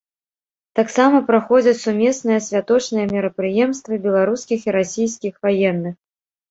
Таксама 0.79 1.17
праходзяць 1.27 1.75
сумесныя 1.83 2.39
святочныя 2.47 3.05
мерапрыемствы 3.15 3.93
беларускіх 4.09 4.59
і 4.71 4.79
расійскіх 4.79 5.33
ваенных. 5.47 5.95